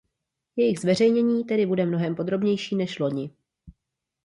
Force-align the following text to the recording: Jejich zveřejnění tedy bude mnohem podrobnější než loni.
Jejich 0.55 0.79
zveřejnění 0.79 1.43
tedy 1.45 1.65
bude 1.65 1.85
mnohem 1.85 2.15
podrobnější 2.15 2.75
než 2.75 2.99
loni. 2.99 3.31